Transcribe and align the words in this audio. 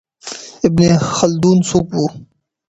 ابن 0.67 0.91
خلدون 1.15 1.57
څوک 1.69 1.87
و؟ 1.93 1.97